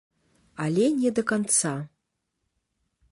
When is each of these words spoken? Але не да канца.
Але 0.65 0.85
не 1.01 1.11
да 1.19 1.23
канца. 1.31 1.75